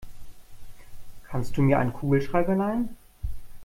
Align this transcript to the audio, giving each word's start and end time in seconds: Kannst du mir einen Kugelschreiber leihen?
Kannst 1.27 1.55
du 1.57 1.61
mir 1.61 1.77
einen 1.77 1.93
Kugelschreiber 1.93 2.55
leihen? 2.55 2.97